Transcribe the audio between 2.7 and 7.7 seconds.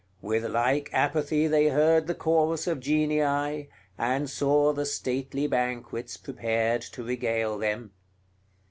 Genii, and saw the stately banquets prepared to regale